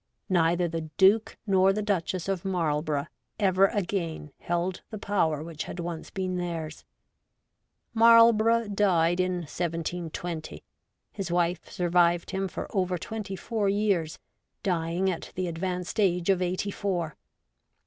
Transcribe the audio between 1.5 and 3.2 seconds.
the Duchess of Marlborough